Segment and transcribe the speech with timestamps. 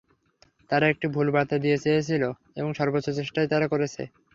[0.69, 2.23] তারা একটি ভুল বার্তা দিতে চেয়েছিল
[2.57, 4.01] এবং সর্বোচ্চ চেষ্টাই তারা করেছে।